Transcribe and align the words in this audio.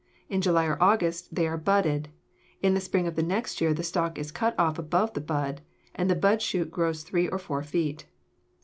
In 0.29 0.41
July 0.41 0.65
or 0.65 0.81
August 0.81 1.35
they 1.35 1.45
are 1.47 1.59
budded. 1.59 2.09
In 2.59 2.73
the 2.73 2.81
spring 2.81 3.05
of 3.05 3.13
the 3.15 3.21
next 3.21 3.61
year 3.61 3.71
the 3.71 3.83
stock 3.83 4.17
is 4.17 4.31
cut 4.31 4.55
off 4.57 4.79
above 4.79 5.13
the 5.13 5.21
bud, 5.21 5.61
and 5.93 6.09
the 6.09 6.15
bud 6.15 6.41
shoot 6.41 6.71
grows 6.71 7.03
three 7.03 7.27
or 7.29 7.37
four 7.37 7.61
feet. 7.61 8.07